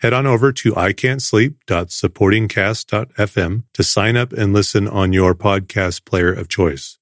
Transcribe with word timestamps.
Head 0.00 0.12
on 0.12 0.26
over 0.26 0.52
to 0.52 0.72
ican'tsleep.supportingcast.fm 0.72 3.64
to 3.72 3.82
sign 3.82 4.16
up 4.16 4.32
and 4.32 4.52
listen 4.52 4.88
on 4.88 5.12
your 5.12 5.34
podcast 5.34 6.04
player 6.04 6.32
of 6.32 6.48
choice. 6.48 6.98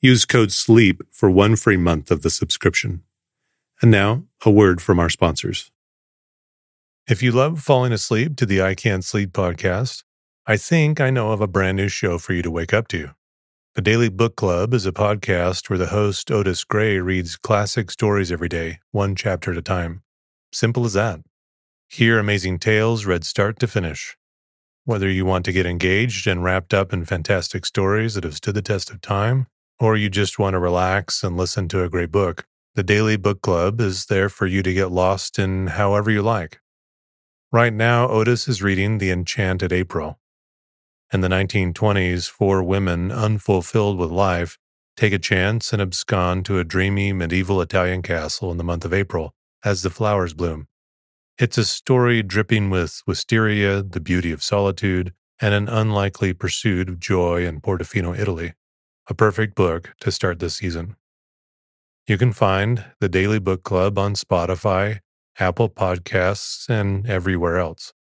Use 0.00 0.24
code 0.24 0.50
SLEEP 0.50 1.02
for 1.12 1.30
one 1.30 1.56
free 1.56 1.76
month 1.76 2.10
of 2.10 2.22
the 2.22 2.30
subscription. 2.30 3.02
And 3.82 3.90
now, 3.90 4.24
a 4.44 4.50
word 4.50 4.80
from 4.80 4.98
our 4.98 5.10
sponsors. 5.10 5.70
If 7.08 7.22
you 7.22 7.32
love 7.32 7.60
falling 7.60 7.92
asleep 7.92 8.36
to 8.36 8.46
the 8.46 8.62
I 8.62 8.74
Can't 8.74 9.04
Sleep 9.04 9.32
podcast, 9.32 10.04
I 10.46 10.56
think 10.56 11.00
I 11.00 11.10
know 11.10 11.32
of 11.32 11.40
a 11.40 11.46
brand 11.46 11.76
new 11.76 11.88
show 11.88 12.18
for 12.18 12.32
you 12.32 12.42
to 12.42 12.50
wake 12.50 12.72
up 12.72 12.88
to. 12.88 13.10
The 13.74 13.82
Daily 13.82 14.08
Book 14.08 14.36
Club 14.36 14.74
is 14.74 14.86
a 14.86 14.92
podcast 14.92 15.70
where 15.70 15.78
the 15.78 15.86
host 15.86 16.30
Otis 16.30 16.64
Gray 16.64 16.98
reads 16.98 17.36
classic 17.36 17.90
stories 17.90 18.32
every 18.32 18.48
day, 18.48 18.80
one 18.90 19.14
chapter 19.14 19.52
at 19.52 19.58
a 19.58 19.62
time. 19.62 20.02
Simple 20.52 20.84
as 20.84 20.94
that. 20.94 21.20
Hear 21.92 22.20
amazing 22.20 22.60
tales 22.60 23.04
read 23.04 23.24
start 23.24 23.58
to 23.58 23.66
finish. 23.66 24.16
Whether 24.84 25.10
you 25.10 25.24
want 25.24 25.44
to 25.46 25.52
get 25.52 25.66
engaged 25.66 26.28
and 26.28 26.44
wrapped 26.44 26.72
up 26.72 26.92
in 26.92 27.04
fantastic 27.04 27.66
stories 27.66 28.14
that 28.14 28.22
have 28.22 28.36
stood 28.36 28.54
the 28.54 28.62
test 28.62 28.90
of 28.90 29.00
time, 29.00 29.48
or 29.80 29.96
you 29.96 30.08
just 30.08 30.38
want 30.38 30.54
to 30.54 30.60
relax 30.60 31.24
and 31.24 31.36
listen 31.36 31.66
to 31.66 31.82
a 31.82 31.88
great 31.88 32.12
book, 32.12 32.46
the 32.76 32.84
Daily 32.84 33.16
Book 33.16 33.42
Club 33.42 33.80
is 33.80 34.06
there 34.06 34.28
for 34.28 34.46
you 34.46 34.62
to 34.62 34.72
get 34.72 34.92
lost 34.92 35.36
in 35.36 35.66
however 35.66 36.12
you 36.12 36.22
like. 36.22 36.60
Right 37.50 37.72
now, 37.72 38.08
Otis 38.08 38.46
is 38.46 38.62
reading 38.62 38.98
The 38.98 39.10
Enchanted 39.10 39.72
April. 39.72 40.20
In 41.12 41.22
the 41.22 41.28
1920s, 41.28 42.30
four 42.30 42.62
women, 42.62 43.10
unfulfilled 43.10 43.98
with 43.98 44.12
life, 44.12 44.60
take 44.96 45.12
a 45.12 45.18
chance 45.18 45.72
and 45.72 45.82
abscond 45.82 46.44
to 46.44 46.60
a 46.60 46.64
dreamy 46.64 47.12
medieval 47.12 47.60
Italian 47.60 48.02
castle 48.02 48.52
in 48.52 48.58
the 48.58 48.64
month 48.64 48.84
of 48.84 48.94
April 48.94 49.34
as 49.64 49.82
the 49.82 49.90
flowers 49.90 50.34
bloom. 50.34 50.68
It's 51.40 51.56
a 51.56 51.64
story 51.64 52.22
dripping 52.22 52.68
with 52.68 53.00
wisteria, 53.06 53.82
the 53.82 53.98
beauty 53.98 54.30
of 54.30 54.42
solitude, 54.42 55.14
and 55.40 55.54
an 55.54 55.70
unlikely 55.70 56.34
pursuit 56.34 56.90
of 56.90 57.00
joy 57.00 57.46
in 57.46 57.62
Portofino, 57.62 58.14
Italy. 58.14 58.52
A 59.08 59.14
perfect 59.14 59.54
book 59.54 59.94
to 60.00 60.12
start 60.12 60.38
the 60.38 60.50
season. 60.50 60.96
You 62.06 62.18
can 62.18 62.34
find 62.34 62.84
the 63.00 63.08
Daily 63.08 63.38
Book 63.38 63.62
Club 63.62 63.98
on 63.98 64.12
Spotify, 64.16 64.98
Apple 65.38 65.70
Podcasts, 65.70 66.68
and 66.68 67.08
everywhere 67.08 67.56
else. 67.56 67.94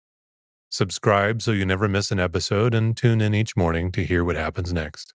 Subscribe 0.69 1.41
so 1.41 1.53
you 1.53 1.65
never 1.65 1.87
miss 1.87 2.11
an 2.11 2.19
episode 2.19 2.75
and 2.75 2.97
tune 2.97 3.21
in 3.21 3.37
each 3.37 3.57
morning 3.57 3.93
to 3.93 4.03
hear 4.03 4.25
what 4.25 4.35
happens 4.35 4.73
next. 4.73 5.15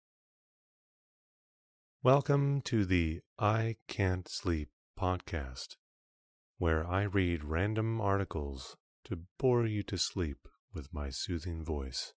Welcome 2.01 2.61
to 2.61 2.85
the 2.85 3.19
I 3.37 3.75
Can't 3.89 4.29
Sleep 4.29 4.69
podcast, 4.97 5.75
where 6.57 6.85
I 6.87 7.03
read 7.03 7.43
random 7.43 7.99
articles 7.99 8.75
to 9.05 9.19
bore 9.39 9.65
you 9.65 9.83
to 9.83 9.97
sleep 9.97 10.47
with 10.73 10.93
my 10.93 11.09
soothing 11.09 11.63
voice. 11.63 12.13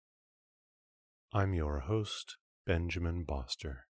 I'm 1.33 1.55
your 1.55 1.81
host, 1.81 2.37
Benjamin 2.67 3.25
Boster. 3.25 3.87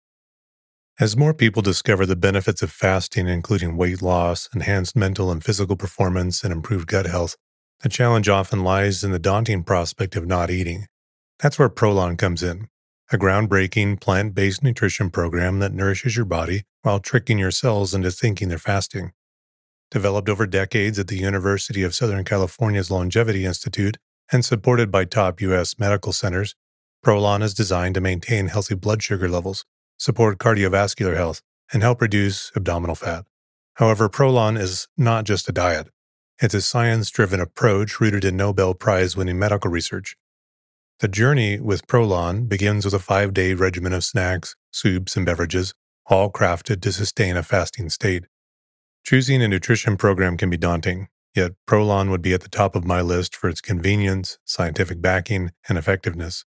As 1.00 1.17
more 1.17 1.33
people 1.33 1.61
discover 1.61 2.06
the 2.06 2.16
benefits 2.16 2.61
of 2.61 2.71
fasting, 2.71 3.27
including 3.27 3.77
weight 3.77 4.02
loss, 4.02 4.49
enhanced 4.54 4.95
mental 4.95 5.32
and 5.32 5.43
physical 5.43 5.76
performance, 5.76 6.43
and 6.43 6.52
improved 6.54 6.87
gut 6.87 7.05
health, 7.05 7.37
the 7.82 7.89
challenge 7.89 8.30
often 8.30 8.64
lies 8.64 9.04
in 9.04 9.11
the 9.11 9.17
daunting 9.17 9.64
prospect 9.64 10.16
of 10.16 10.27
not 10.27 10.52
eating. 10.52 10.86
That's 11.39 11.58
where 11.58 11.70
Prolon 11.70 12.17
comes 12.17 12.43
in, 12.43 12.67
a 13.11 13.17
groundbreaking 13.17 13.99
plant 13.99 14.36
based 14.36 14.64
nutrition 14.64 15.10
program 15.10 15.60
that 15.60 15.73
nourishes 15.73 16.16
your 16.16 16.26
body 16.26 16.64
while 16.83 16.99
tricking 16.99 17.39
your 17.39 17.52
cells 17.52 17.95
into 17.95 18.11
thinking 18.11 18.49
they're 18.49 18.60
fasting. 18.60 19.11
Developed 19.92 20.30
over 20.30 20.48
decades 20.48 20.98
at 20.98 21.08
the 21.08 21.18
University 21.18 21.84
of 21.84 21.94
Southern 21.94 22.24
California's 22.24 22.90
Longevity 22.90 23.46
Institute 23.46 23.98
and 24.32 24.44
supported 24.44 24.90
by 24.90 25.06
top 25.06 25.42
U.S. 25.42 25.78
medical 25.78 26.14
centers, 26.14 26.56
Prolon 27.06 27.44
is 27.44 27.54
designed 27.54 27.96
to 27.96 28.02
maintain 28.02 28.48
healthy 28.48 28.76
blood 28.76 29.04
sugar 29.04 29.28
levels 29.28 29.66
support 30.02 30.40
cardiovascular 30.40 31.16
health, 31.16 31.44
and 31.72 31.84
help 31.84 32.02
reduce 32.02 32.52
abdominal 32.56 32.96
fat. 32.96 33.24
However, 33.76 34.10
Prolon 34.10 34.58
is 34.60 34.88
not 34.98 35.26
just 35.26 35.48
a 35.48 35.52
diet. 35.52 35.90
It's 36.42 36.56
a 36.56 36.62
science 36.62 37.12
driven 37.12 37.40
approach 37.40 38.00
rooted 38.02 38.26
in 38.26 38.36
Nobel 38.36 38.73
Prize 38.73 39.16
winning 39.16 39.38
medical 39.38 39.70
research. 39.70 40.18
The 41.02 41.08
journey 41.08 41.60
with 41.60 41.86
Prolon 41.86 42.50
begins 42.50 42.84
with 42.84 42.96
a 42.96 43.00
five 43.00 43.32
day 43.32 43.54
regimen 43.54 43.94
of 43.94 44.04
snacks, 44.04 44.56
soups, 44.72 45.16
and 45.16 45.23
beverages, 45.23 45.76
all 46.08 46.32
crafted 46.32 46.82
to 46.82 46.92
sustain 46.92 47.38
a 47.38 47.44
fasting 47.44 47.90
state. 47.90 48.26
Choosing 49.04 49.42
a 49.42 49.48
nutrition 49.48 49.98
program 49.98 50.38
can 50.38 50.50
be 50.50 50.58
daunting, 50.58 51.08
yet 51.36 51.54
Prolon 51.67 52.10
would 52.12 52.22
be 52.22 52.34
at 52.34 52.42
the 52.42 52.50
top 52.50 52.76
of 52.76 52.86
my 52.86 53.02
list 53.02 53.36
for 53.36 53.50
its 53.50 53.60
convenience, 53.60 54.38
scientific 54.45 55.02
backing, 55.02 55.52
and 55.67 55.78
effectiveness. 55.78 56.45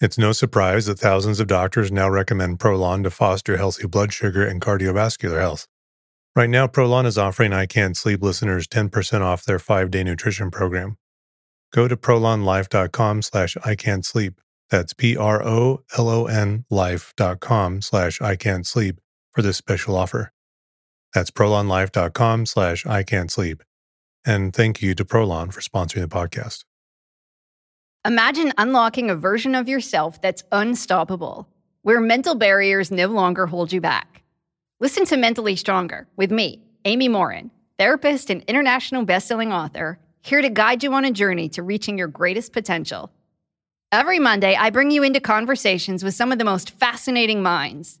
It's 0.00 0.18
no 0.18 0.32
surprise 0.32 0.86
that 0.86 0.98
thousands 0.98 1.40
of 1.40 1.46
doctors 1.46 1.92
now 1.92 2.10
recommend 2.10 2.58
Prolon 2.58 3.04
to 3.04 3.10
foster 3.10 3.56
healthy 3.56 3.86
blood 3.86 4.12
sugar 4.12 4.44
and 4.44 4.60
cardiovascular 4.60 5.40
health. 5.40 5.68
Right 6.36 6.50
now, 6.50 6.66
Prolon 6.66 7.06
is 7.06 7.16
offering 7.16 7.52
I 7.52 7.66
Can't 7.66 7.96
Sleep 7.96 8.20
listeners 8.20 8.66
10% 8.66 9.20
off 9.20 9.44
their 9.44 9.60
five-day 9.60 10.02
nutrition 10.02 10.50
program. 10.50 10.98
Go 11.72 11.86
to 11.86 11.96
prolonlife.com 11.96 13.22
slash 13.22 13.56
I 13.64 13.76
sleep. 14.02 14.40
That's 14.68 14.92
P-R-O-L-O-N 14.94 16.64
life.com 16.70 17.82
slash 17.82 18.20
I 18.20 18.36
sleep 18.62 19.00
for 19.32 19.42
this 19.42 19.56
special 19.56 19.96
offer. 19.96 20.33
That's 21.14 21.30
prolonlife.com 21.30 22.46
slash 22.46 22.84
I 22.84 23.04
can't 23.04 23.30
sleep. 23.30 23.62
And 24.26 24.52
thank 24.54 24.82
you 24.82 24.94
to 24.96 25.04
Prolon 25.04 25.52
for 25.52 25.60
sponsoring 25.60 26.00
the 26.00 26.08
podcast. 26.08 26.64
Imagine 28.06 28.52
unlocking 28.58 29.08
a 29.08 29.14
version 29.14 29.54
of 29.54 29.68
yourself 29.68 30.20
that's 30.20 30.42
unstoppable, 30.52 31.48
where 31.82 32.00
mental 32.00 32.34
barriers 32.34 32.90
no 32.90 33.06
longer 33.06 33.46
hold 33.46 33.72
you 33.72 33.80
back. 33.80 34.22
Listen 34.80 35.04
to 35.06 35.16
Mentally 35.16 35.56
Stronger 35.56 36.06
with 36.16 36.30
me, 36.30 36.60
Amy 36.84 37.08
Morin, 37.08 37.50
therapist 37.78 38.28
and 38.28 38.42
international 38.42 39.06
bestselling 39.06 39.52
author, 39.52 39.98
here 40.20 40.42
to 40.42 40.50
guide 40.50 40.82
you 40.82 40.92
on 40.94 41.04
a 41.04 41.10
journey 41.10 41.48
to 41.50 41.62
reaching 41.62 41.96
your 41.96 42.08
greatest 42.08 42.52
potential. 42.52 43.10
Every 43.92 44.18
Monday, 44.18 44.56
I 44.56 44.70
bring 44.70 44.90
you 44.90 45.02
into 45.02 45.20
conversations 45.20 46.02
with 46.02 46.14
some 46.14 46.32
of 46.32 46.38
the 46.38 46.44
most 46.44 46.70
fascinating 46.72 47.42
minds 47.42 48.00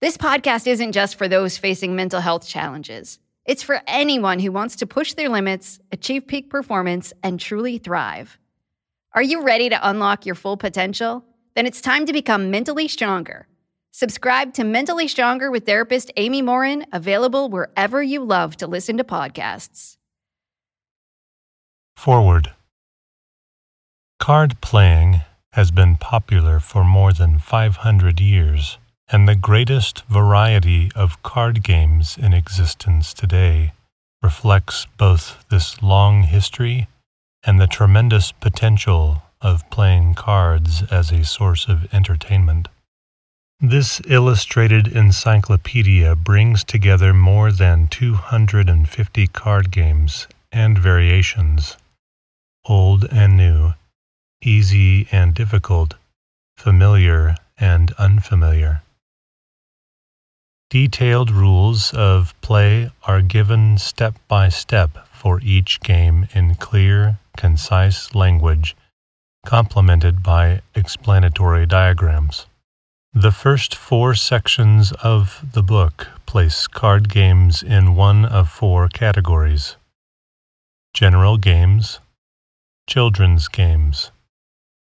This 0.00 0.16
podcast 0.16 0.66
isn't 0.66 0.92
just 0.92 1.16
for 1.16 1.28
those 1.28 1.58
facing 1.58 1.94
mental 1.94 2.22
health 2.22 2.48
challenges. 2.48 3.18
It's 3.44 3.62
for 3.62 3.82
anyone 3.86 4.38
who 4.38 4.50
wants 4.50 4.76
to 4.76 4.86
push 4.86 5.12
their 5.12 5.28
limits, 5.28 5.78
achieve 5.92 6.26
peak 6.26 6.48
performance, 6.48 7.12
and 7.22 7.38
truly 7.38 7.76
thrive. 7.76 8.38
Are 9.12 9.22
you 9.22 9.42
ready 9.42 9.68
to 9.68 9.88
unlock 9.90 10.24
your 10.24 10.36
full 10.36 10.56
potential? 10.56 11.22
Then 11.54 11.66
it's 11.66 11.82
time 11.82 12.06
to 12.06 12.14
become 12.14 12.50
mentally 12.50 12.88
stronger. 12.88 13.46
Subscribe 13.90 14.54
to 14.54 14.64
Mentally 14.64 15.06
Stronger 15.06 15.50
with 15.50 15.66
therapist 15.66 16.10
Amy 16.16 16.40
Morin, 16.40 16.86
available 16.92 17.50
wherever 17.50 18.02
you 18.02 18.24
love 18.24 18.56
to 18.56 18.66
listen 18.66 18.96
to 18.96 19.04
podcasts. 19.04 19.98
Foreword 21.96 22.54
Card 24.18 24.62
playing 24.62 25.20
has 25.52 25.70
been 25.70 25.96
popular 25.96 26.58
for 26.58 26.84
more 26.84 27.12
than 27.12 27.38
500 27.38 28.20
years, 28.20 28.78
and 29.12 29.26
the 29.26 29.34
greatest 29.34 30.04
variety 30.06 30.90
of 30.94 31.22
card 31.22 31.62
games 31.62 32.16
in 32.16 32.32
existence 32.32 33.12
today 33.12 33.72
reflects 34.22 34.86
both 34.96 35.44
this 35.48 35.82
long 35.82 36.22
history 36.22 36.86
and 37.44 37.60
the 37.60 37.66
tremendous 37.66 38.30
potential 38.32 39.22
of 39.40 39.68
playing 39.70 40.14
cards 40.14 40.82
as 40.90 41.10
a 41.10 41.24
source 41.24 41.66
of 41.66 41.92
entertainment. 41.92 42.68
This 43.58 44.00
illustrated 44.06 44.88
encyclopedia 44.88 46.14
brings 46.14 46.62
together 46.62 47.12
more 47.12 47.50
than 47.50 47.88
250 47.88 49.26
card 49.28 49.70
games 49.70 50.26
and 50.52 50.78
variations, 50.78 51.76
old 52.66 53.04
and 53.10 53.36
new, 53.36 53.74
easy 54.42 55.08
and 55.10 55.34
difficult, 55.34 55.94
familiar 56.56 57.34
and 57.58 57.92
unfamiliar. 57.98 58.82
Detailed 60.70 61.32
rules 61.32 61.92
of 61.94 62.32
play 62.42 62.92
are 63.02 63.22
given 63.22 63.76
step 63.76 64.14
by 64.28 64.48
step 64.48 65.04
for 65.08 65.40
each 65.42 65.80
game 65.80 66.28
in 66.32 66.54
clear, 66.54 67.18
concise 67.36 68.14
language, 68.14 68.76
complemented 69.44 70.22
by 70.22 70.62
explanatory 70.76 71.66
diagrams. 71.66 72.46
The 73.12 73.32
first 73.32 73.74
four 73.74 74.14
sections 74.14 74.92
of 75.02 75.44
the 75.54 75.64
book 75.64 76.06
place 76.24 76.68
card 76.68 77.08
games 77.08 77.64
in 77.64 77.96
one 77.96 78.24
of 78.24 78.48
four 78.48 78.88
categories 78.88 79.74
general 80.94 81.36
games, 81.36 81.98
children's 82.88 83.48
games, 83.48 84.12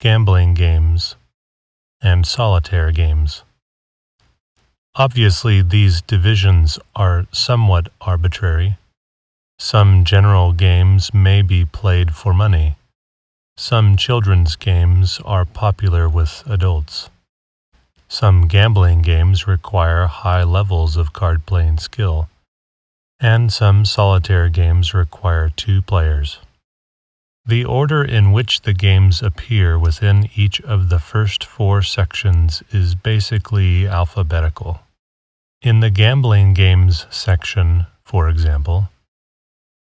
gambling 0.01 0.55
games, 0.55 1.15
and 2.01 2.27
solitaire 2.27 2.91
games. 2.91 3.43
Obviously, 4.99 5.61
these 5.61 6.01
divisions 6.01 6.77
are 6.93 7.25
somewhat 7.31 7.87
arbitrary. 8.01 8.77
Some 9.57 10.03
general 10.03 10.51
games 10.51 11.13
may 11.13 11.41
be 11.41 11.63
played 11.63 12.13
for 12.13 12.33
money. 12.33 12.75
Some 13.55 13.95
children's 13.95 14.57
games 14.57 15.21
are 15.23 15.45
popular 15.45 16.09
with 16.09 16.43
adults. 16.47 17.09
Some 18.09 18.49
gambling 18.49 19.01
games 19.01 19.47
require 19.47 20.05
high 20.07 20.43
levels 20.43 20.97
of 20.97 21.13
card 21.13 21.45
playing 21.45 21.77
skill, 21.77 22.27
and 23.21 23.53
some 23.53 23.85
solitaire 23.85 24.49
games 24.49 24.93
require 24.93 25.49
two 25.49 25.81
players. 25.81 26.39
The 27.45 27.63
order 27.63 28.03
in 28.03 28.33
which 28.33 28.63
the 28.63 28.73
games 28.73 29.21
appear 29.21 29.79
within 29.79 30.29
each 30.35 30.59
of 30.59 30.89
the 30.89 30.99
first 30.99 31.45
four 31.45 31.83
sections 31.83 32.61
is 32.71 32.95
basically 32.95 33.87
alphabetical. 33.87 34.81
In 35.61 35.81
the 35.81 35.89
gambling 35.89 36.53
games 36.53 37.05
section, 37.09 37.85
for 38.05 38.29
example, 38.29 38.87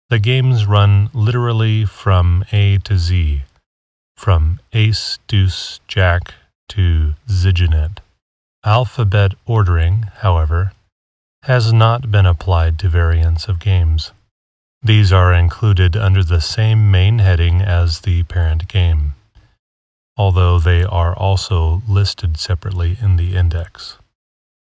the 0.08 0.20
games 0.20 0.66
run 0.66 1.10
literally 1.14 1.84
from 1.84 2.46
A 2.54 2.78
to 2.86 2.98
Z, 2.98 3.44
from 4.16 4.62
ace, 4.72 5.20
deuce, 5.28 5.82
jack 5.86 6.34
to 6.70 7.16
ziginette. 7.28 7.98
Alphabet 8.64 9.34
ordering, 9.46 10.04
however, 10.20 10.72
has 11.44 11.74
not 11.74 12.10
been 12.10 12.26
applied 12.26 12.80
to 12.80 12.88
variants 12.88 13.50
of 13.50 13.60
games. 13.60 14.14
These 14.82 15.12
are 15.12 15.34
included 15.34 15.98
under 15.98 16.24
the 16.24 16.40
same 16.40 16.90
main 16.90 17.20
heading 17.20 17.62
as 17.62 18.00
the 18.00 18.24
parent 18.24 18.70
game, 18.70 19.16
although 20.16 20.58
they 20.58 20.86
are 20.86 21.14
also 21.14 21.82
listed 21.86 22.38
separately 22.38 22.98
in 23.02 23.18
the 23.18 23.36
index. 23.36 23.98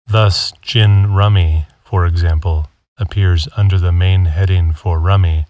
Thus, 0.07 0.53
Gin 0.63 1.13
Rummy, 1.13 1.67
for 1.83 2.07
example, 2.07 2.69
appears 2.99 3.49
under 3.57 3.79
the 3.79 3.93
main 3.93 4.27
heading 4.27 4.73
for 4.73 4.99
Rummy, 4.99 5.47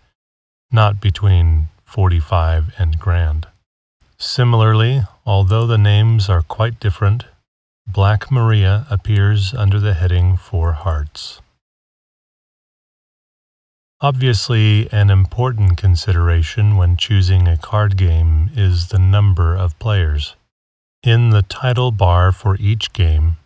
not 0.71 1.01
between 1.01 1.69
45 1.85 2.73
and 2.79 2.99
Grand. 2.99 3.47
Similarly, 4.19 5.03
although 5.27 5.67
the 5.67 5.79
names 5.79 6.29
are 6.29 6.43
quite 6.43 6.81
different, 6.81 7.25
Black 7.87 8.31
Maria 8.31 8.87
appears 8.89 9.53
under 9.53 9.79
the 9.79 9.95
heading 9.95 10.37
for 10.37 10.73
hearts. 10.73 11.41
Obviously, 14.01 14.91
an 14.93 15.11
important 15.11 15.77
consideration 15.77 16.77
when 16.77 16.97
choosing 16.97 17.47
a 17.47 17.57
card 17.57 17.97
game 17.97 18.51
is 18.55 18.89
the 18.89 18.99
number 18.99 19.55
of 19.55 19.79
players. 19.79 20.37
In 21.03 21.31
the 21.31 21.43
title 21.43 21.91
bar 21.91 22.33
for 22.33 22.57
each 22.57 22.93
game, 22.93 23.37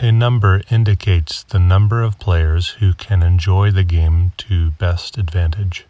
a 0.00 0.10
number 0.10 0.62
indicates 0.70 1.42
the 1.42 1.58
number 1.58 2.02
of 2.02 2.18
players 2.18 2.70
who 2.80 2.94
can 2.94 3.22
enjoy 3.22 3.70
the 3.70 3.84
game 3.84 4.32
to 4.38 4.70
best 4.72 5.18
advantage. 5.18 5.86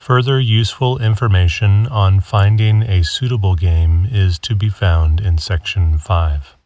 Further 0.00 0.38
useful 0.38 0.98
information 0.98 1.88
on 1.88 2.20
finding 2.20 2.82
a 2.82 3.02
suitable 3.02 3.56
game 3.56 4.06
is 4.08 4.38
to 4.40 4.54
be 4.54 4.68
found 4.68 5.20
in 5.20 5.38
Section 5.38 5.98
5. 5.98 6.56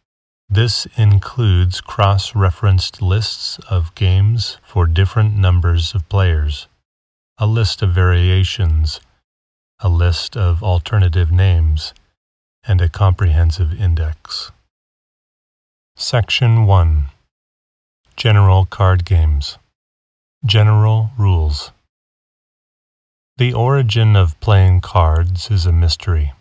This 0.47 0.87
includes 0.95 1.81
cross 1.81 2.35
referenced 2.35 3.01
lists 3.01 3.57
of 3.69 3.95
games 3.95 4.57
for 4.63 4.85
different 4.85 5.35
numbers 5.35 5.95
of 5.95 6.07
players, 6.07 6.67
a 7.39 7.47
list 7.47 7.81
of 7.81 7.93
variations, 7.93 8.99
a 9.79 9.89
list 9.89 10.37
of 10.37 10.61
alternative 10.61 11.31
names, 11.31 11.93
and 12.67 12.79
a 12.79 12.89
comprehensive 12.89 13.79
index. 13.79 14.51
Section 16.01 16.65
1 16.65 17.07
General 18.15 18.63
Card 18.63 19.03
Games 19.03 19.57
General 20.45 21.11
Rules 21.17 21.73
The 23.35 23.53
origin 23.53 24.15
of 24.15 24.39
playing 24.39 24.79
cards 24.79 25.51
is 25.51 25.65
a 25.65 25.73
mystery. 25.73 26.31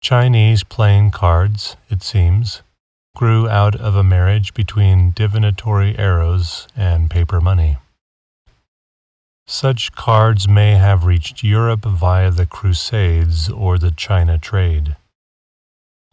Chinese 0.00 0.64
playing 0.64 1.10
cards, 1.10 1.76
it 1.90 2.02
seems, 2.02 2.62
grew 3.14 3.46
out 3.50 3.76
of 3.76 3.96
a 3.96 4.02
marriage 4.02 4.54
between 4.54 5.10
divinatory 5.10 5.98
arrows 5.98 6.66
and 6.74 7.10
paper 7.10 7.42
money. 7.42 7.76
Such 9.46 9.92
cards 9.92 10.48
may 10.48 10.76
have 10.76 11.04
reached 11.04 11.44
Europe 11.44 11.84
via 11.84 12.30
the 12.30 12.46
Crusades 12.46 13.50
or 13.50 13.76
the 13.76 13.90
China 13.90 14.38
trade. 14.38 14.96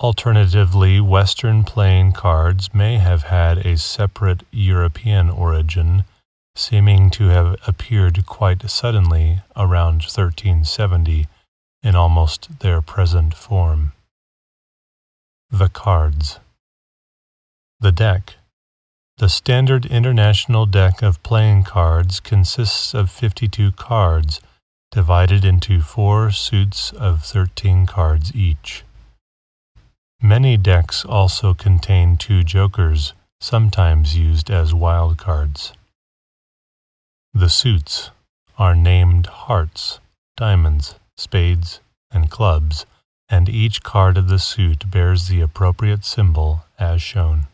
Alternatively, 0.01 0.99
Western 0.99 1.63
playing 1.63 2.13
cards 2.13 2.73
may 2.73 2.97
have 2.97 3.21
had 3.21 3.59
a 3.59 3.77
separate 3.77 4.41
European 4.51 5.29
origin, 5.29 6.05
seeming 6.55 7.11
to 7.11 7.25
have 7.27 7.55
appeared 7.67 8.25
quite 8.25 8.67
suddenly 8.67 9.41
around 9.55 10.01
1370 10.01 11.27
in 11.83 11.95
almost 11.95 12.61
their 12.61 12.81
present 12.81 13.35
form. 13.35 13.91
The 15.51 15.69
cards. 15.69 16.39
The 17.79 17.91
deck. 17.91 18.37
The 19.17 19.29
standard 19.29 19.85
international 19.85 20.65
deck 20.65 21.03
of 21.03 21.21
playing 21.21 21.61
cards 21.65 22.19
consists 22.19 22.95
of 22.95 23.11
52 23.11 23.73
cards, 23.73 24.41
divided 24.89 25.45
into 25.45 25.81
four 25.81 26.31
suits 26.31 26.91
of 26.91 27.23
13 27.23 27.85
cards 27.85 28.35
each. 28.35 28.83
Many 30.23 30.55
decks 30.55 31.03
also 31.03 31.55
contain 31.55 32.15
two 32.15 32.43
jokers, 32.43 33.13
sometimes 33.39 34.15
used 34.15 34.51
as 34.51 34.71
wild 34.71 35.17
cards. 35.17 35.73
The 37.33 37.49
suits 37.49 38.11
are 38.59 38.75
named 38.75 39.25
hearts, 39.25 39.99
diamonds, 40.37 40.93
spades, 41.17 41.79
and 42.11 42.29
clubs, 42.29 42.85
and 43.29 43.49
each 43.49 43.81
card 43.81 44.15
of 44.15 44.27
the 44.27 44.37
suit 44.37 44.91
bears 44.91 45.27
the 45.27 45.41
appropriate 45.41 46.05
symbol 46.05 46.65
as 46.77 47.01
shown. 47.01 47.47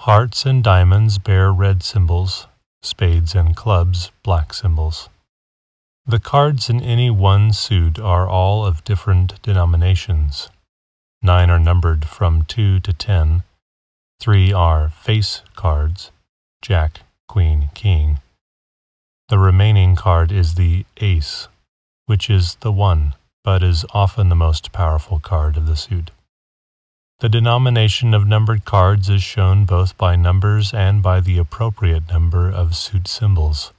Hearts 0.00 0.46
and 0.46 0.64
diamonds 0.64 1.18
bear 1.18 1.52
red 1.52 1.82
symbols, 1.82 2.46
spades 2.82 3.34
and 3.34 3.54
clubs 3.54 4.10
black 4.22 4.54
symbols. 4.54 5.10
The 6.06 6.20
cards 6.20 6.70
in 6.70 6.80
any 6.80 7.10
one 7.10 7.52
suit 7.52 7.98
are 7.98 8.26
all 8.26 8.64
of 8.64 8.84
different 8.84 9.42
denominations. 9.42 10.48
Nine 11.22 11.50
are 11.50 11.58
numbered 11.58 12.04
from 12.04 12.44
2 12.44 12.78
to 12.80 12.92
10. 12.92 13.42
Three 14.20 14.52
are 14.52 14.88
face 14.90 15.42
cards 15.56 16.12
Jack, 16.62 17.00
Queen, 17.26 17.70
King. 17.74 18.20
The 19.28 19.38
remaining 19.38 19.96
card 19.96 20.30
is 20.30 20.54
the 20.54 20.86
Ace, 20.98 21.48
which 22.06 22.30
is 22.30 22.54
the 22.60 22.72
one, 22.72 23.14
but 23.44 23.62
is 23.62 23.84
often 23.92 24.28
the 24.28 24.36
most 24.36 24.72
powerful 24.72 25.18
card 25.18 25.56
of 25.56 25.66
the 25.66 25.76
suit. 25.76 26.10
The 27.20 27.28
denomination 27.28 28.14
of 28.14 28.26
numbered 28.26 28.64
cards 28.64 29.08
is 29.08 29.22
shown 29.22 29.64
both 29.64 29.98
by 29.98 30.14
numbers 30.14 30.72
and 30.72 31.02
by 31.02 31.20
the 31.20 31.36
appropriate 31.36 32.08
number 32.08 32.48
of 32.48 32.76
suit 32.76 33.08
symbols. 33.08 33.72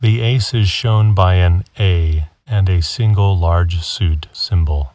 The 0.00 0.20
ace 0.20 0.52
is 0.52 0.68
shown 0.68 1.14
by 1.14 1.34
an 1.34 1.64
A 1.78 2.28
and 2.46 2.68
a 2.68 2.82
single 2.82 3.36
large 3.36 3.82
suit 3.82 4.28
symbol. 4.32 4.92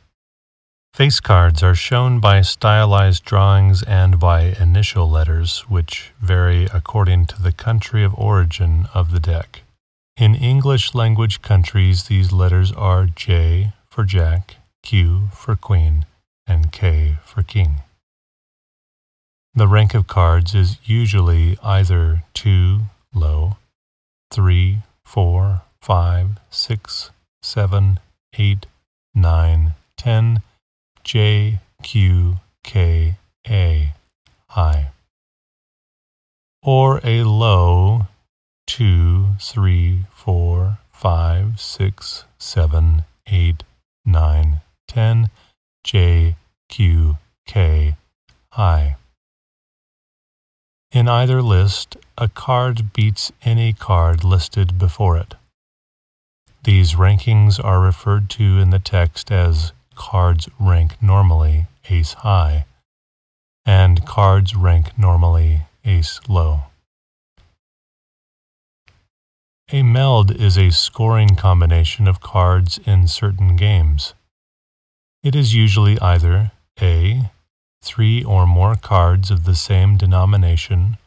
Face 0.95 1.19
cards 1.19 1.61
are 1.61 1.75
shown 1.75 2.21
by 2.21 2.39
stylized 2.39 3.25
drawings 3.25 3.83
and 3.83 4.17
by 4.17 4.55
initial 4.61 5.09
letters, 5.09 5.65
which 5.67 6.13
vary 6.21 6.69
according 6.73 7.25
to 7.25 7.41
the 7.41 7.51
country 7.51 8.01
of 8.01 8.17
origin 8.17 8.87
of 8.93 9.11
the 9.11 9.19
deck. 9.19 9.63
In 10.15 10.35
English 10.35 10.95
language 10.95 11.41
countries, 11.41 12.03
these 12.03 12.31
letters 12.31 12.71
are 12.71 13.07
J 13.07 13.73
for 13.89 14.05
Jack, 14.05 14.55
Q 14.83 15.27
for 15.33 15.57
Queen, 15.57 16.05
and 16.47 16.71
K 16.71 17.17
for 17.25 17.43
king. 17.43 17.81
The 19.53 19.67
rank 19.67 19.95
of 19.95 20.07
cards 20.07 20.55
is 20.55 20.77
usually 20.85 21.57
either 21.61 22.23
2 22.35 22.83
low, 23.13 23.57
3, 24.31 24.77
4, 25.03 25.61
5, 25.81 26.29
6, 26.49 27.11
7, 27.41 27.99
8, 28.37 28.65
9, 29.13 29.73
10, 29.97 30.41
J, 31.05 31.59
Q, 31.83 32.37
K, 32.63 33.17
A, 33.47 33.93
high. 34.49 34.89
Or 36.63 36.99
a 37.03 37.23
low 37.23 38.07
2, 38.65 39.35
3, 39.39 40.05
4, 40.09 40.79
5, 40.91 41.59
6, 41.59 42.25
7, 42.39 43.03
8, 43.27 43.63
9, 44.03 44.61
10, 44.87 45.29
J, 45.83 46.35
Q, 46.69 47.17
K, 47.45 47.95
high. 48.53 48.95
In 50.91 51.07
either 51.07 51.43
list, 51.43 51.97
a 52.17 52.27
card 52.27 52.93
beats 52.93 53.31
any 53.43 53.73
card 53.73 54.23
listed 54.23 54.79
before 54.79 55.17
it. 55.17 55.35
These 56.63 56.95
rankings 56.95 57.63
are 57.63 57.79
referred 57.79 58.27
to 58.31 58.57
in 58.57 58.71
the 58.71 58.79
text 58.79 59.31
as 59.31 59.71
cards 59.95 60.49
rank 60.59 61.01
normally 61.01 61.67
ace 61.89 62.13
high 62.13 62.65
and 63.65 64.05
cards 64.05 64.55
rank 64.55 64.97
normally 64.97 65.61
ace 65.83 66.19
low. 66.27 66.61
A 69.71 69.81
meld 69.81 70.29
is 70.29 70.57
a 70.57 70.69
scoring 70.69 71.35
combination 71.35 72.07
of 72.07 72.21
cards 72.21 72.79
in 72.85 73.07
certain 73.07 73.55
games. 73.55 74.13
It 75.23 75.35
is 75.35 75.55
usually 75.55 75.99
either 75.99 76.51
A 76.79 77.31
three 77.85 78.23
or 78.23 78.47
more 78.47 78.75
cards 78.75 79.29
of 79.29 79.43
the 79.43 79.55
same 79.55 79.95
denomination, 79.95 80.97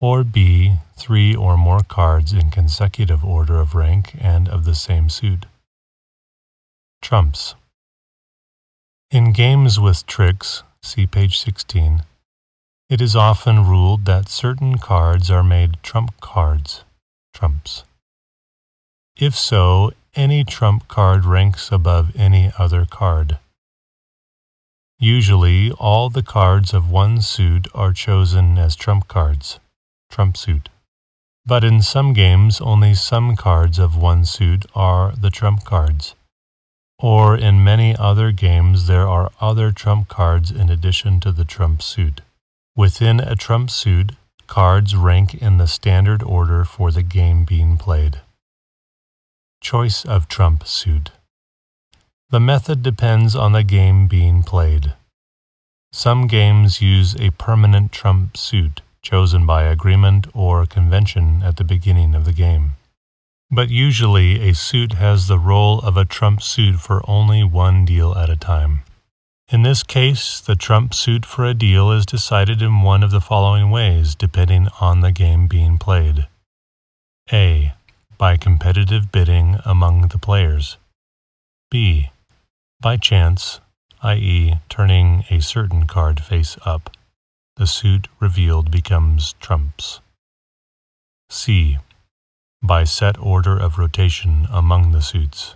or 0.00 0.22
B, 0.22 0.76
three 0.96 1.34
or 1.34 1.56
more 1.56 1.80
cards 1.80 2.32
in 2.32 2.50
consecutive 2.50 3.24
order 3.24 3.58
of 3.58 3.74
rank 3.74 4.14
and 4.20 4.48
of 4.48 4.64
the 4.64 4.76
same 4.76 5.08
suit. 5.08 5.46
Trumps. 7.02 7.56
In 9.14 9.30
games 9.30 9.78
with 9.78 10.08
tricks, 10.08 10.64
see 10.82 11.06
page 11.06 11.38
16, 11.38 12.02
it 12.90 13.00
is 13.00 13.14
often 13.14 13.64
ruled 13.64 14.06
that 14.06 14.28
certain 14.28 14.76
cards 14.76 15.30
are 15.30 15.44
made 15.44 15.80
trump 15.84 16.20
cards, 16.20 16.82
trumps. 17.32 17.84
If 19.16 19.36
so, 19.36 19.92
any 20.16 20.42
trump 20.42 20.88
card 20.88 21.24
ranks 21.24 21.70
above 21.70 22.10
any 22.16 22.50
other 22.58 22.84
card. 22.84 23.38
Usually, 24.98 25.70
all 25.70 26.10
the 26.10 26.24
cards 26.24 26.74
of 26.74 26.90
one 26.90 27.22
suit 27.22 27.68
are 27.72 27.92
chosen 27.92 28.58
as 28.58 28.74
trump 28.74 29.06
cards, 29.06 29.60
trump 30.10 30.36
suit. 30.36 30.70
But 31.46 31.62
in 31.62 31.82
some 31.82 32.14
games, 32.14 32.60
only 32.60 32.94
some 32.94 33.36
cards 33.36 33.78
of 33.78 33.96
one 33.96 34.24
suit 34.24 34.66
are 34.74 35.12
the 35.12 35.30
trump 35.30 35.62
cards. 35.62 36.16
Or 37.04 37.36
in 37.36 37.62
many 37.62 37.94
other 37.94 38.32
games, 38.32 38.86
there 38.86 39.06
are 39.06 39.30
other 39.38 39.72
trump 39.72 40.08
cards 40.08 40.50
in 40.50 40.70
addition 40.70 41.20
to 41.20 41.32
the 41.32 41.44
trump 41.44 41.82
suit. 41.82 42.22
Within 42.74 43.20
a 43.20 43.36
trump 43.36 43.68
suit, 43.68 44.12
cards 44.46 44.96
rank 44.96 45.34
in 45.34 45.58
the 45.58 45.66
standard 45.66 46.22
order 46.22 46.64
for 46.64 46.90
the 46.90 47.02
game 47.02 47.44
being 47.44 47.76
played. 47.76 48.22
Choice 49.60 50.06
of 50.06 50.28
trump 50.28 50.66
suit. 50.66 51.10
The 52.30 52.40
method 52.40 52.82
depends 52.82 53.36
on 53.36 53.52
the 53.52 53.64
game 53.64 54.08
being 54.08 54.42
played. 54.42 54.94
Some 55.92 56.26
games 56.26 56.80
use 56.80 57.14
a 57.20 57.32
permanent 57.32 57.92
trump 57.92 58.38
suit 58.38 58.80
chosen 59.02 59.44
by 59.44 59.64
agreement 59.64 60.26
or 60.32 60.64
convention 60.64 61.42
at 61.42 61.58
the 61.58 61.64
beginning 61.64 62.14
of 62.14 62.24
the 62.24 62.32
game. 62.32 62.76
But 63.54 63.70
usually 63.70 64.48
a 64.48 64.54
suit 64.54 64.94
has 64.94 65.28
the 65.28 65.38
role 65.38 65.78
of 65.80 65.96
a 65.96 66.04
trump 66.04 66.42
suit 66.42 66.80
for 66.80 67.08
only 67.08 67.44
one 67.44 67.84
deal 67.84 68.12
at 68.16 68.28
a 68.28 68.36
time. 68.36 68.82
In 69.48 69.62
this 69.62 69.84
case, 69.84 70.40
the 70.40 70.56
trump 70.56 70.92
suit 70.92 71.24
for 71.24 71.44
a 71.44 71.54
deal 71.54 71.92
is 71.92 72.04
decided 72.04 72.60
in 72.60 72.82
one 72.82 73.04
of 73.04 73.12
the 73.12 73.20
following 73.20 73.70
ways 73.70 74.16
depending 74.16 74.66
on 74.80 75.02
the 75.02 75.12
game 75.12 75.46
being 75.46 75.78
played. 75.78 76.26
A. 77.32 77.74
By 78.18 78.36
competitive 78.36 79.12
bidding 79.12 79.60
among 79.64 80.08
the 80.08 80.18
players. 80.18 80.76
B 81.70 82.10
by 82.84 82.98
chance, 82.98 83.60
i.e., 84.02 84.56
turning 84.68 85.24
a 85.30 85.40
certain 85.40 85.86
card 85.86 86.20
face 86.20 86.58
up, 86.66 86.90
the 87.56 87.66
suit 87.66 88.08
revealed 88.20 88.70
becomes 88.70 89.34
trumps. 89.40 90.00
C. 91.30 91.78
By 92.66 92.84
set 92.84 93.18
order 93.18 93.58
of 93.58 93.76
rotation 93.76 94.48
among 94.50 94.92
the 94.92 95.02
suits. 95.02 95.54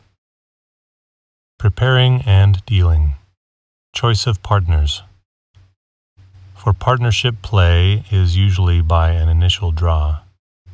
Preparing 1.59 2.21
and 2.27 2.63
dealing. 2.67 3.15
Choice 3.95 4.27
of 4.27 4.43
partners. 4.43 5.03
For 6.55 6.75
partnership 6.75 7.41
play 7.41 8.05
is 8.11 8.37
usually 8.37 8.83
by 8.83 9.13
an 9.13 9.31
initial 9.31 9.73
draw. 9.73 10.19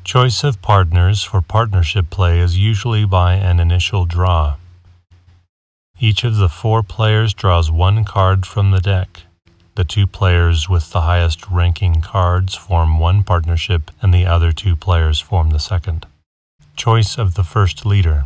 Choice 0.02 0.42
of 0.42 0.60
partners 0.60 1.22
for 1.22 1.40
partnership 1.40 2.10
play 2.10 2.40
is 2.40 2.58
usually 2.58 3.04
by 3.04 3.34
an 3.34 3.60
initial 3.60 4.04
draw. 4.04 4.56
Each 6.00 6.24
of 6.24 6.34
the 6.34 6.48
four 6.48 6.82
players 6.82 7.32
draws 7.32 7.70
one 7.70 8.02
card 8.04 8.44
from 8.44 8.72
the 8.72 8.80
deck. 8.80 9.22
The 9.76 9.84
two 9.84 10.08
players 10.08 10.68
with 10.68 10.90
the 10.90 11.02
highest 11.02 11.48
ranking 11.48 12.00
cards 12.00 12.56
form 12.56 12.98
one 12.98 13.22
partnership, 13.22 13.92
and 14.02 14.12
the 14.12 14.26
other 14.26 14.50
two 14.50 14.74
players 14.74 15.20
form 15.20 15.50
the 15.50 15.60
second. 15.60 16.06
Choice 16.76 17.16
of 17.18 17.34
the 17.34 17.44
first 17.44 17.86
leader 17.86 18.24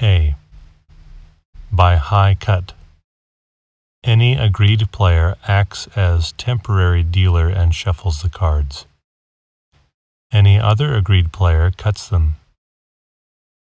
A. 0.00 0.36
By 1.72 1.96
high 1.96 2.36
cut. 2.38 2.74
Any 4.04 4.36
agreed 4.36 4.92
player 4.92 5.36
acts 5.46 5.88
as 5.96 6.32
temporary 6.32 7.02
dealer 7.02 7.48
and 7.48 7.74
shuffles 7.74 8.22
the 8.22 8.28
cards. 8.28 8.84
Any 10.30 10.60
other 10.60 10.94
agreed 10.94 11.32
player 11.32 11.70
cuts 11.70 12.06
them. 12.08 12.36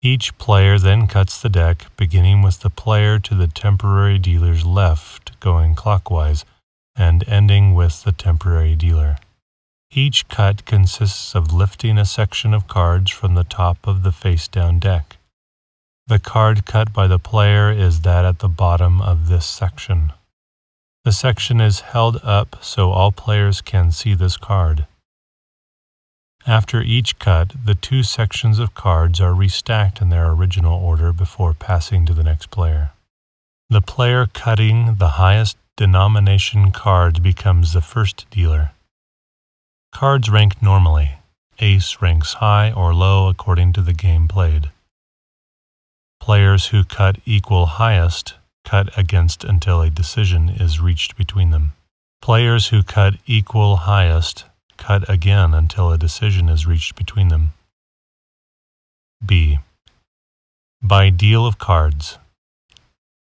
Each 0.02 0.38
player 0.38 0.78
then 0.78 1.08
cuts 1.08 1.42
the 1.42 1.50
deck, 1.50 1.88
beginning 1.98 2.44
with 2.44 2.60
the 2.60 2.70
player 2.70 3.20
to 3.20 3.34
the 3.34 3.48
temporary 3.48 4.20
dealer's 4.20 4.64
left, 4.64 5.40
going 5.40 5.74
clockwise, 5.74 6.46
and 6.96 7.28
ending 7.28 7.74
with 7.74 8.04
the 8.04 8.12
temporary 8.12 8.76
dealer. 8.76 9.18
Each 9.96 10.28
cut 10.28 10.66
consists 10.66 11.36
of 11.36 11.54
lifting 11.54 12.00
a 12.00 12.06
section 12.06 12.56
of 12.56 12.68
cards 12.68 13.12
from 13.12 13.36
the 13.36 13.44
top 13.44 13.86
of 13.86 14.02
the 14.02 14.12
face 14.12 14.48
down 14.48 14.80
deck. 14.80 15.18
The 16.08 16.18
card 16.18 16.66
cut 16.66 16.92
by 16.92 17.06
the 17.06 17.20
player 17.20 17.72
is 17.72 18.02
that 18.02 18.26
at 18.26 18.40
the 18.40 18.50
bottom 18.50 19.02
of 19.02 19.28
this 19.28 19.46
section. 19.46 20.12
The 21.06 21.12
section 21.12 21.62
is 21.62 21.82
held 21.82 22.20
up 22.24 22.58
so 22.62 22.92
all 22.92 23.12
players 23.12 23.62
can 23.62 23.92
see 23.92 24.16
this 24.16 24.36
card. 24.36 24.88
After 26.48 26.82
each 26.82 27.20
cut, 27.20 27.54
the 27.64 27.76
two 27.76 28.02
sections 28.02 28.58
of 28.58 28.74
cards 28.74 29.22
are 29.22 29.34
restacked 29.34 30.02
in 30.02 30.10
their 30.10 30.32
original 30.32 30.84
order 30.84 31.14
before 31.14 31.54
passing 31.54 32.06
to 32.08 32.14
the 32.14 32.24
next 32.24 32.50
player. 32.50 32.94
The 33.70 33.82
player 33.82 34.26
cutting 34.26 34.96
the 34.96 35.20
highest 35.22 35.56
denomination 35.78 36.72
card 36.72 37.22
becomes 37.22 37.74
the 37.74 37.82
first 37.82 38.26
dealer. 38.32 38.72
Cards 39.94 40.28
rank 40.28 40.62
normally. 40.62 41.18
Ace 41.60 42.02
ranks 42.02 42.34
high 42.34 42.72
or 42.72 42.96
low 42.96 43.30
according 43.30 43.74
to 43.74 43.82
the 43.82 43.94
game 43.94 44.28
played. 44.28 44.72
Players 46.20 46.68
who 46.68 46.84
cut 46.84 47.20
equal 47.26 47.68
highest 47.68 48.34
cut 48.66 48.90
against 48.98 49.44
until 49.44 49.82
a 49.82 49.92
decision 49.92 50.50
is 50.50 50.82
reached 50.82 51.16
between 51.16 51.52
them. 51.52 51.74
Players 52.22 52.68
who 52.68 52.82
cut 52.82 53.16
equal 53.28 53.78
highest 53.78 54.46
cut 54.78 55.08
again 55.08 55.54
until 55.54 55.92
a 55.92 55.98
decision 55.98 56.50
is 56.50 56.66
reached 56.66 56.96
between 56.96 57.28
them. 57.28 57.54
B. 59.24 59.60
By 60.82 61.12
deal 61.12 61.46
of 61.46 61.60
cards. 61.60 62.18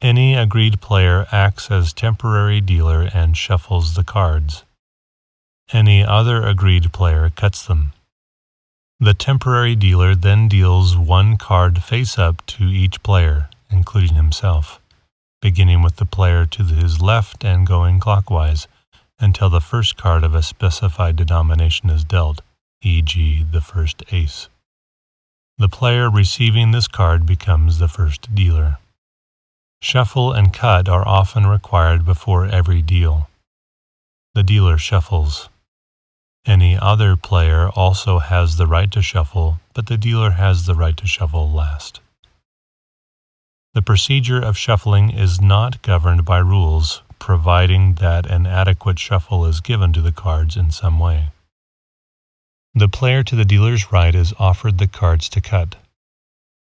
Any 0.02 0.34
agreed 0.34 0.80
player 0.80 1.26
acts 1.30 1.70
as 1.70 1.92
temporary 1.92 2.60
dealer 2.60 3.08
and 3.14 3.36
shuffles 3.36 3.94
the 3.94 4.04
cards. 4.04 4.64
Any 5.70 6.02
other 6.02 6.42
agreed 6.42 6.92
player 6.94 7.30
cuts 7.30 7.66
them. 7.66 7.92
The 9.00 9.12
temporary 9.12 9.76
dealer 9.76 10.14
then 10.14 10.48
deals 10.48 10.96
one 10.96 11.36
card 11.36 11.82
face 11.84 12.18
up 12.18 12.44
to 12.46 12.64
each 12.64 13.02
player, 13.02 13.50
including 13.70 14.14
himself, 14.14 14.80
beginning 15.42 15.82
with 15.82 15.96
the 15.96 16.06
player 16.06 16.46
to 16.46 16.64
his 16.64 17.02
left 17.02 17.44
and 17.44 17.66
going 17.66 18.00
clockwise 18.00 18.66
until 19.20 19.50
the 19.50 19.60
first 19.60 19.96
card 19.96 20.24
of 20.24 20.34
a 20.34 20.42
specified 20.42 21.16
denomination 21.16 21.90
is 21.90 22.02
dealt, 22.02 22.40
e.g., 22.82 23.44
the 23.52 23.60
first 23.60 24.02
ace. 24.10 24.48
The 25.58 25.68
player 25.68 26.08
receiving 26.08 26.70
this 26.70 26.88
card 26.88 27.26
becomes 27.26 27.78
the 27.78 27.88
first 27.88 28.34
dealer. 28.34 28.78
Shuffle 29.82 30.32
and 30.32 30.52
cut 30.52 30.88
are 30.88 31.06
often 31.06 31.46
required 31.46 32.06
before 32.06 32.46
every 32.46 32.80
deal. 32.80 33.28
the 34.34 34.42
dealer 34.42 34.78
shuffles. 34.78 35.48
Any 36.48 36.78
other 36.78 37.14
player 37.14 37.68
also 37.68 38.20
has 38.20 38.56
the 38.56 38.66
right 38.66 38.90
to 38.92 39.02
shuffle, 39.02 39.60
but 39.74 39.86
the 39.86 39.98
dealer 39.98 40.30
has 40.30 40.64
the 40.64 40.74
right 40.74 40.96
to 40.96 41.06
shuffle 41.06 41.50
last. 41.50 42.00
The 43.74 43.82
procedure 43.82 44.40
of 44.40 44.56
shuffling 44.56 45.10
is 45.10 45.42
not 45.42 45.82
governed 45.82 46.24
by 46.24 46.38
rules, 46.38 47.02
providing 47.18 47.96
that 47.96 48.24
an 48.24 48.46
adequate 48.46 48.98
shuffle 48.98 49.44
is 49.44 49.60
given 49.60 49.92
to 49.92 50.00
the 50.00 50.10
cards 50.10 50.56
in 50.56 50.70
some 50.70 50.98
way. 50.98 51.28
The 52.74 52.88
player 52.88 53.22
to 53.24 53.36
the 53.36 53.44
dealer's 53.44 53.92
right 53.92 54.14
is 54.14 54.32
offered 54.38 54.78
the 54.78 54.88
cards 54.88 55.28
to 55.30 55.42
cut. 55.42 55.76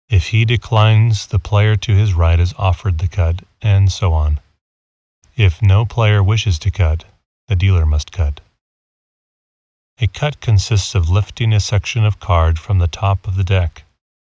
If 0.10 0.30
he 0.30 0.46
declines, 0.46 1.27
the 1.27 1.38
player 1.38 1.75
to 1.75 1.92
his 1.92 2.15
right 2.15 2.39
is 2.39 2.56
offered 2.58 2.98
the 2.98 3.08
cut, 3.08 3.44
and 3.62 3.92
so 3.92 4.13
on. 4.13 4.39
If 5.38 5.62
no 5.62 5.86
player 5.86 6.24
wishes 6.24 6.58
to 6.60 6.72
cut, 6.72 7.06
the 7.48 7.56
dealer 7.56 7.86
must 7.86 8.12
cut. 8.12 8.42
A 10.02 10.08
cut 10.08 10.42
consists 10.42 10.94
of 10.94 11.10
lifting 11.10 11.54
a 11.54 11.60
section 11.62 12.04
of 12.04 12.20
card 12.20 12.60
from 12.60 12.80
the 12.80 12.88
top 12.88 13.28
of 13.28 13.38
the 13.38 13.46
deck, 13.46 13.84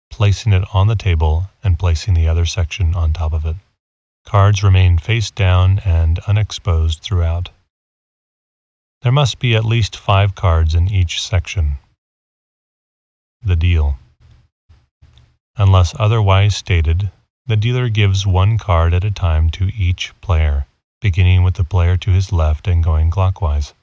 placing 0.09 0.53
it 0.53 0.63
on 0.73 0.87
the 0.87 0.95
table, 0.95 1.49
and 1.61 1.77
placing 1.77 2.13
the 2.13 2.27
other 2.27 2.45
section 2.45 2.95
on 2.95 3.11
top 3.11 3.33
of 3.33 3.45
it. 3.45 3.57
Cards 4.25 4.63
remain 4.63 4.97
face 4.97 5.29
down 5.29 5.79
and 5.79 6.19
unexposed 6.19 7.01
throughout. 7.01 7.49
There 9.01 9.11
must 9.11 9.39
be 9.39 9.55
at 9.55 9.65
least 9.65 9.97
five 9.97 10.35
cards 10.35 10.73
in 10.73 10.89
each 10.89 11.21
section. 11.21 11.77
The 13.43 13.57
deal. 13.57 13.99
Unless 15.57 15.95
otherwise 15.99 16.55
stated, 16.55 17.11
the 17.45 17.57
dealer 17.57 17.89
gives 17.89 18.25
one 18.25 18.57
card 18.57 18.93
at 18.93 19.03
a 19.03 19.11
time 19.11 19.49
to 19.51 19.65
each 19.77 20.13
player, 20.21 20.65
beginning 21.01 21.43
with 21.43 21.55
the 21.55 21.63
player 21.63 21.97
to 21.97 22.11
his 22.11 22.31
left 22.31 22.67
and 22.67 22.83
going 22.83 23.09
clockwise. 23.09 23.73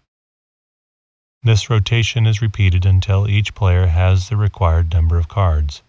This 1.45 1.69
rotation 1.69 2.27
is 2.27 2.41
repeated 2.41 2.87
until 2.87 3.29
each 3.29 3.55
player 3.55 3.89
has 3.89 4.31
the 4.31 4.37
required 4.37 4.91
number 4.95 5.19
of 5.19 5.29
cards. 5.29 5.83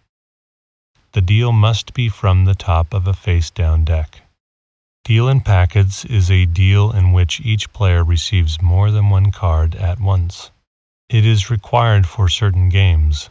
The 1.14 1.22
deal 1.22 1.54
must 1.54 1.94
be 1.94 2.10
from 2.10 2.44
the 2.44 2.56
top 2.56 2.94
of 2.94 3.08
a 3.08 3.14
face 3.14 3.52
down 3.52 3.86
deck. 3.86 4.20
Deal 5.06 5.30
in 5.30 5.40
packets 5.40 6.04
is 6.04 6.30
a 6.30 6.44
deal 6.44 6.92
in 6.92 7.14
which 7.14 7.40
each 7.40 7.72
player 7.72 8.04
receives 8.04 8.62
more 8.62 8.92
than 8.92 9.10
one 9.10 9.32
card 9.32 9.76
at 9.76 10.02
once. 10.02 10.52
It 11.08 11.26
is 11.26 11.50
required 11.50 12.06
for 12.06 12.28
certain 12.28 12.68
games. 12.68 13.30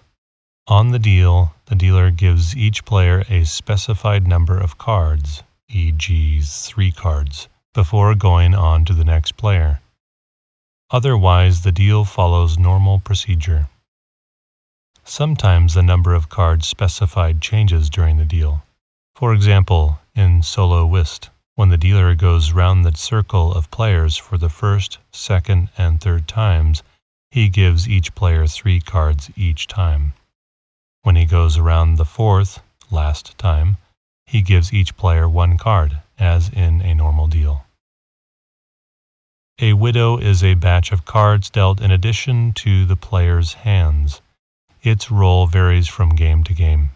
On 0.66 0.92
the 0.92 0.98
deal, 0.98 1.54
the 1.66 1.74
dealer 1.74 2.10
gives 2.10 2.56
each 2.56 2.86
player 2.86 3.24
a 3.28 3.44
specified 3.44 4.26
number 4.26 4.56
of 4.56 4.78
cards, 4.78 5.42
e.g., 5.68 6.40
three 6.42 6.90
cards, 6.90 7.48
before 7.74 8.14
going 8.14 8.54
on 8.54 8.86
to 8.86 8.94
the 8.94 9.04
next 9.04 9.36
player. 9.36 9.80
Otherwise, 10.90 11.62
the 11.62 11.72
deal 11.72 12.04
follows 12.04 12.58
normal 12.58 13.00
procedure. 13.00 13.68
Sometimes 15.04 15.74
the 15.74 15.82
number 15.82 16.14
of 16.14 16.28
cards 16.28 16.66
specified 16.66 17.40
changes 17.40 17.90
during 17.90 18.16
the 18.16 18.24
deal. 18.24 18.62
For 19.16 19.34
example, 19.34 19.98
in 20.14 20.42
solo 20.42 20.86
whist 20.86 21.30
when 21.56 21.68
the 21.68 21.78
dealer 21.78 22.14
goes 22.14 22.52
round 22.52 22.84
the 22.84 22.96
circle 22.96 23.52
of 23.54 23.70
players 23.70 24.16
for 24.16 24.36
the 24.36 24.48
first, 24.48 24.98
second, 25.12 25.68
and 25.78 26.00
third 26.00 26.26
times, 26.26 26.82
he 27.30 27.48
gives 27.48 27.88
each 27.88 28.14
player 28.14 28.46
three 28.46 28.80
cards 28.80 29.30
each 29.36 29.66
time. 29.68 30.14
When 31.02 31.16
he 31.16 31.26
goes 31.26 31.56
around 31.56 31.94
the 31.94 32.04
fourth, 32.04 32.60
last 32.90 33.38
time, 33.38 33.76
he 34.26 34.42
gives 34.42 34.72
each 34.72 34.96
player 34.96 35.28
one 35.28 35.58
card, 35.58 36.00
as 36.18 36.48
in 36.48 36.80
a 36.80 36.94
normal 36.94 37.28
deal. 37.28 37.64
A 39.60 39.72
widow 39.74 40.16
is 40.16 40.42
a 40.42 40.54
batch 40.54 40.90
of 40.90 41.04
cards 41.04 41.48
dealt 41.48 41.80
in 41.80 41.92
addition 41.92 42.52
to 42.54 42.84
the 42.86 42.96
player's 42.96 43.52
hands. 43.52 44.20
Its 44.82 45.12
role 45.12 45.46
varies 45.46 45.86
from 45.86 46.16
game 46.16 46.42
to 46.44 46.54
game. 46.54 46.90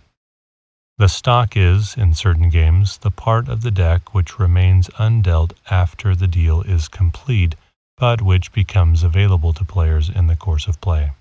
The 0.96 1.08
stock 1.08 1.56
is, 1.56 1.96
in 1.96 2.14
certain 2.14 2.50
games, 2.50 2.98
the 2.98 3.12
part 3.12 3.48
of 3.48 3.62
the 3.62 3.70
deck 3.70 4.12
which 4.12 4.40
remains 4.40 4.88
undealt 4.98 5.52
after 5.70 6.16
the 6.16 6.26
deal 6.26 6.62
is 6.62 6.88
complete, 6.88 7.54
but 7.96 8.22
which 8.22 8.50
becomes 8.50 9.04
available 9.04 9.52
to 9.52 9.64
players 9.64 10.08
in 10.08 10.26
the 10.26 10.34
course 10.34 10.66
of 10.66 10.80
play. 10.80 11.12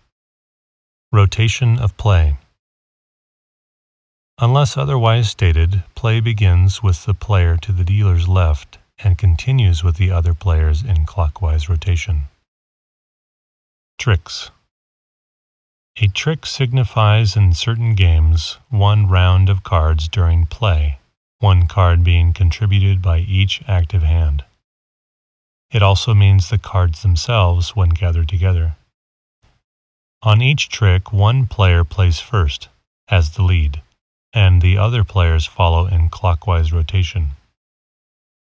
Rotation 1.11 1.77
of 1.77 1.95
play. 1.97 2.37
Unless 4.39 4.75
otherwise 4.75 5.29
stated, 5.29 5.83
play 5.93 6.19
begins 6.19 6.81
with 6.81 7.05
the 7.05 7.13
player 7.13 7.57
to 7.57 7.71
the 7.71 7.83
dealer's 7.83 8.27
left 8.27 8.79
and 8.99 9.17
continues 9.17 9.83
with 9.83 9.97
the 9.97 10.11
other 10.11 10.33
players 10.33 10.83
in 10.83 11.05
clockwise 11.05 11.69
rotation. 11.69 12.23
Tricks. 13.97 14.51
A 15.99 16.07
trick 16.07 16.45
signifies 16.45 17.35
in 17.35 17.53
certain 17.53 17.95
games 17.95 18.57
one 18.69 19.07
round 19.07 19.49
of 19.49 19.63
cards 19.63 20.07
during 20.07 20.45
play, 20.45 20.99
one 21.39 21.67
card 21.67 22.03
being 22.03 22.33
contributed 22.33 23.01
by 23.01 23.19
each 23.19 23.63
active 23.67 24.03
hand. 24.03 24.43
It 25.71 25.81
also 25.81 26.13
means 26.13 26.49
the 26.49 26.57
cards 26.57 27.01
themselves 27.01 27.75
when 27.75 27.89
gathered 27.89 28.29
together. 28.29 28.75
On 30.21 30.41
each 30.41 30.69
trick, 30.69 31.11
one 31.11 31.45
player 31.45 31.83
plays 31.83 32.19
first, 32.19 32.69
as 33.07 33.31
the 33.31 33.43
lead, 33.43 33.81
and 34.33 34.61
the 34.61 34.77
other 34.77 35.03
players 35.03 35.45
follow 35.45 35.87
in 35.87 36.09
clockwise 36.09 36.71
rotation. 36.71 37.29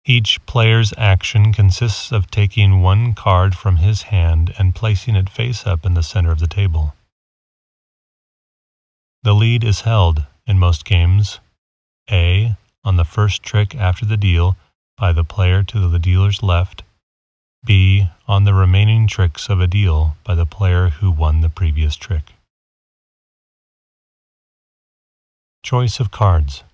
Each 0.06 0.46
player's 0.46 0.94
action 0.98 1.54
consists 1.54 2.12
of 2.12 2.30
taking 2.30 2.82
one 2.82 3.14
card 3.14 3.56
from 3.56 3.78
his 3.78 4.04
hand 4.04 4.54
and 4.58 4.76
placing 4.76 5.16
it 5.16 5.30
face 5.30 5.66
up 5.66 5.86
in 5.86 5.94
the 5.94 6.04
center 6.04 6.32
of 6.32 6.40
the 6.40 6.48
table. 6.48 6.94
The 9.24 9.34
lead 9.34 9.64
is 9.64 9.82
held, 9.82 10.26
in 10.46 10.60
most 10.60 10.84
games, 10.84 11.40
A. 12.12 12.58
on 12.84 12.98
the 12.98 13.06
first 13.06 13.44
trick 13.44 13.76
after 13.76 14.06
the 14.06 14.18
deal 14.18 14.58
by 14.98 15.14
the 15.14 15.24
player 15.24 15.64
to 15.64 15.88
the 15.88 16.00
dealer's 16.00 16.44
left, 16.44 16.84
B. 17.66 18.10
on 18.28 18.44
the 18.44 18.54
remaining 18.54 19.08
tricks 19.08 19.48
of 19.48 19.62
a 19.62 19.68
deal 19.68 20.18
by 20.26 20.36
the 20.36 20.46
player 20.46 20.90
who 20.90 21.12
won 21.12 21.40
the 21.40 21.48
previous 21.48 21.96
trick. 21.96 22.34
Choice 25.64 26.02
of 26.02 26.12
cards. 26.12 26.66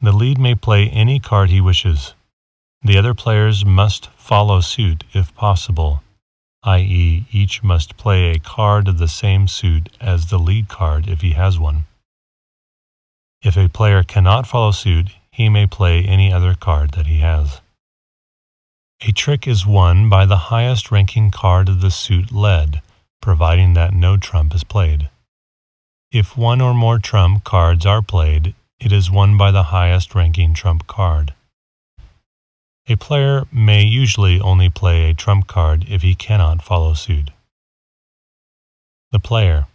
The 0.00 0.12
lead 0.12 0.38
may 0.38 0.54
play 0.54 0.88
any 0.88 1.18
card 1.18 1.50
he 1.50 1.60
wishes. 1.60 2.14
The 2.82 2.98
other 2.98 3.14
players 3.14 3.64
must 3.64 4.08
follow 4.16 4.60
suit 4.60 5.04
if 5.12 5.34
possible 5.34 6.02
i.e., 6.66 7.24
each 7.30 7.62
must 7.62 7.96
play 7.96 8.30
a 8.30 8.40
card 8.40 8.88
of 8.88 8.98
the 8.98 9.08
same 9.08 9.46
suit 9.46 9.88
as 10.00 10.26
the 10.26 10.38
lead 10.38 10.68
card 10.68 11.08
if 11.08 11.20
he 11.20 11.30
has 11.30 11.58
one. 11.58 11.84
If 13.42 13.56
a 13.56 13.68
player 13.68 14.02
cannot 14.02 14.48
follow 14.48 14.72
suit, 14.72 15.10
he 15.30 15.48
may 15.48 15.68
play 15.68 16.02
any 16.02 16.32
other 16.32 16.54
card 16.54 16.90
that 16.92 17.06
he 17.06 17.18
has. 17.18 17.60
A 19.06 19.12
trick 19.12 19.46
is 19.46 19.64
won 19.64 20.08
by 20.08 20.26
the 20.26 20.50
highest 20.50 20.90
ranking 20.90 21.30
card 21.30 21.68
of 21.68 21.80
the 21.80 21.90
suit 21.90 22.32
led, 22.32 22.82
providing 23.22 23.74
that 23.74 23.94
no 23.94 24.16
trump 24.16 24.52
is 24.52 24.64
played. 24.64 25.08
If 26.10 26.36
one 26.36 26.60
or 26.60 26.74
more 26.74 26.98
trump 26.98 27.44
cards 27.44 27.86
are 27.86 28.02
played, 28.02 28.54
it 28.80 28.92
is 28.92 29.10
won 29.10 29.36
by 29.36 29.50
the 29.50 29.64
highest 29.64 30.14
ranking 30.14 30.54
trump 30.54 30.86
card. 30.86 31.34
A 32.88 32.96
player 32.96 33.44
may 33.50 33.82
usually 33.82 34.40
only 34.40 34.68
play 34.68 35.10
a 35.10 35.14
trump 35.14 35.46
card 35.46 35.86
if 35.88 36.02
he 36.02 36.14
cannot 36.14 36.62
follow 36.62 36.94
suit. 36.94 37.30
The 39.10 39.18
player. 39.18 39.66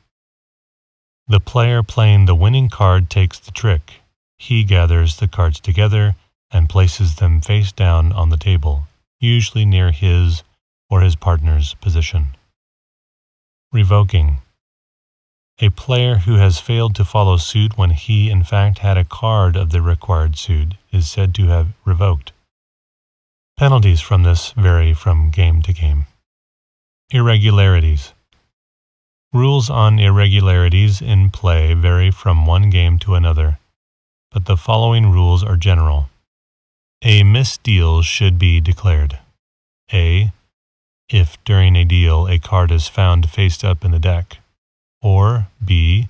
The 1.28 1.40
player 1.40 1.84
playing 1.84 2.26
the 2.26 2.36
winning 2.36 2.70
card 2.70 3.10
takes 3.10 3.40
the 3.40 3.52
trick. 3.52 4.02
He 4.38 4.64
gathers 4.64 5.18
the 5.18 5.28
cards 5.28 5.60
together 5.60 6.16
and 6.52 6.70
places 6.70 7.16
them 7.16 7.42
face 7.42 7.72
down 7.72 8.12
on 8.12 8.30
the 8.30 8.38
table, 8.38 8.84
usually 9.20 9.66
near 9.66 9.92
his 9.92 10.44
or 10.90 11.02
his 11.02 11.16
partner's 11.16 11.74
position. 11.76 12.36
Revoking. 13.72 14.40
A 15.64 15.70
player 15.70 16.16
who 16.16 16.38
has 16.38 16.58
failed 16.58 16.96
to 16.96 17.06
follow 17.06 17.38
suit 17.38 17.78
when 17.78 17.92
he 17.92 18.32
in 18.32 18.44
fact 18.44 18.80
had 18.80 18.98
a 18.98 19.06
card 19.06 19.56
of 19.56 19.70
the 19.70 19.84
required 19.84 20.36
suit 20.36 20.74
is 20.92 21.08
said 21.08 21.36
to 21.36 21.46
have 21.50 21.68
revoked. 21.86 22.32
Penalties 23.58 24.02
from 24.02 24.24
this 24.24 24.54
vary 24.54 24.96
from 24.96 25.30
game 25.30 25.62
to 25.62 25.72
game. 25.72 26.08
Irregularities. 27.12 28.14
Rules 29.32 29.70
on 29.70 30.00
irregularities 30.00 31.00
in 31.00 31.30
play 31.30 31.76
vary 31.76 32.10
from 32.10 32.48
one 32.48 32.72
game 32.72 32.98
to 32.98 33.14
another, 33.14 33.60
but 34.32 34.46
the 34.46 34.58
following 34.58 35.12
rules 35.12 35.44
are 35.44 35.58
general. 35.58 36.10
A 37.04 37.22
misdeal 37.22 38.02
should 38.02 38.40
be 38.40 38.60
declared. 38.60 39.20
A. 39.94 40.32
If 41.08 41.42
during 41.44 41.76
a 41.76 41.86
deal 41.86 42.28
a 42.28 42.40
card 42.40 42.72
is 42.72 42.88
found 42.88 43.30
faced 43.30 43.64
up 43.64 43.86
in 43.86 43.92
the 43.92 44.00
deck. 44.00 44.41
Or 45.02 45.48
B. 45.64 46.08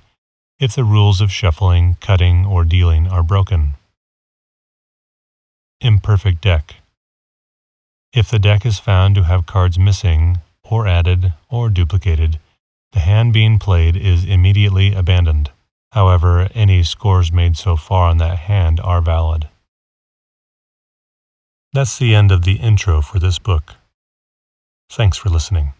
If 0.60 0.76
the 0.76 0.84
rules 0.84 1.22
of 1.22 1.32
shuffling, 1.32 1.98
cutting, 2.02 2.46
or 2.46 2.66
dealing 2.66 3.08
are 3.08 3.24
broken. 3.24 3.76
Imperfect 5.80 6.42
deck. 6.42 6.76
If 8.14 8.30
the 8.30 8.40
deck 8.40 8.66
is 8.66 8.78
found 8.78 9.16
to 9.16 9.24
have 9.24 9.46
cards 9.46 9.80
missing, 9.80 10.40
or 10.64 10.86
added, 10.86 11.34
or 11.50 11.70
duplicated, 11.70 12.40
the 12.92 13.00
hand 13.00 13.34
being 13.34 13.58
played 13.58 13.96
is 13.96 14.26
immediately 14.26 14.94
abandoned. 14.94 15.50
However, 15.94 16.50
any 16.54 16.84
scores 16.84 17.32
made 17.32 17.58
so 17.58 17.76
far 17.78 18.10
on 18.10 18.18
that 18.18 18.38
hand 18.40 18.80
are 18.82 19.02
valid. 19.02 19.48
That's 21.74 21.98
the 21.98 22.14
end 22.14 22.32
of 22.32 22.44
the 22.44 22.56
intro 22.56 23.02
for 23.02 23.20
this 23.20 23.40
book. 23.40 23.76
Thanks 24.90 25.18
for 25.18 25.30
listening. 25.30 25.74